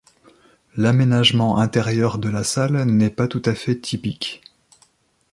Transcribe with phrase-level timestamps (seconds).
[0.77, 4.41] L'aménagement intérieur de la salle n'est pas tout à fait typique.